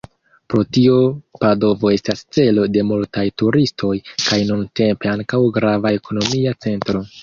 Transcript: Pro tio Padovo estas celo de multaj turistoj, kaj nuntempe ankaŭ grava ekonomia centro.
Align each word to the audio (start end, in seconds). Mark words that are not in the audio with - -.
Pro 0.53 0.61
tio 0.77 0.95
Padovo 1.43 1.91
estas 1.99 2.25
celo 2.39 2.67
de 2.77 2.85
multaj 2.93 3.27
turistoj, 3.45 3.95
kaj 4.27 4.43
nuntempe 4.51 5.17
ankaŭ 5.17 5.47
grava 5.61 5.99
ekonomia 6.03 6.61
centro. 6.69 7.11